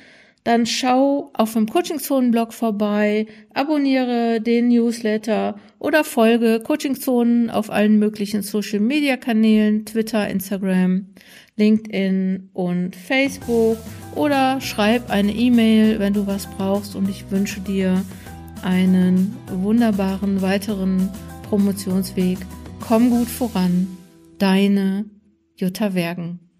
Dann 0.43 0.65
schau 0.65 1.31
auf 1.33 1.53
dem 1.53 1.67
Coaching 1.67 1.99
Zone 1.99 2.29
Blog 2.29 2.53
vorbei, 2.53 3.27
abonniere 3.53 4.41
den 4.41 4.69
Newsletter 4.69 5.55
oder 5.77 6.03
folge 6.03 6.61
Coaching 6.63 6.95
Zonen 6.95 7.51
auf 7.51 7.69
allen 7.69 7.99
möglichen 7.99 8.41
Social 8.41 8.79
Media 8.79 9.17
Kanälen, 9.17 9.85
Twitter, 9.85 10.27
Instagram, 10.27 11.07
LinkedIn 11.57 12.49
und 12.53 12.95
Facebook. 12.95 13.77
Oder 14.15 14.59
schreib 14.61 15.11
eine 15.11 15.31
E-Mail, 15.31 15.99
wenn 15.99 16.13
du 16.13 16.25
was 16.25 16.47
brauchst 16.47 16.95
und 16.95 17.07
ich 17.07 17.29
wünsche 17.29 17.61
dir 17.61 18.03
einen 18.63 19.35
wunderbaren 19.47 20.41
weiteren 20.41 21.09
Promotionsweg. 21.43 22.39
Komm 22.79 23.11
gut 23.11 23.27
voran, 23.27 23.87
deine 24.39 25.05
Jutta 25.55 25.93
Wergen. 25.93 26.50